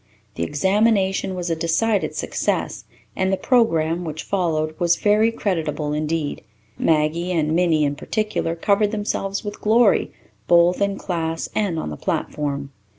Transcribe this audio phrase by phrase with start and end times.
[0.33, 6.41] The examination was a decided success, and the program which followed was very creditable indeed.
[6.75, 10.11] Maggie and Minnie, in particular, covered themselves with glory,
[10.47, 12.71] both in class and on the platform.